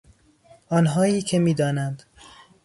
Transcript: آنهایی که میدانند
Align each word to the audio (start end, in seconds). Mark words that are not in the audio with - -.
آنهایی 0.69 1.21
که 1.21 1.39
میدانند 1.39 2.03